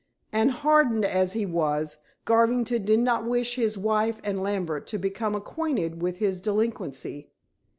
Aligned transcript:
And, 0.33 0.49
hardened 0.49 1.05
as 1.05 1.33
he 1.33 1.45
was, 1.45 1.97
Garvington 2.25 2.85
did 2.85 2.97
not 3.01 3.23
wish 3.23 3.55
his 3.55 3.77
wife 3.77 4.19
and 4.23 4.41
Lambert 4.41 4.87
to 4.87 4.97
become 4.97 5.35
acquainted 5.35 6.01
with 6.01 6.17
his 6.17 6.41
delinquency. 6.41 7.29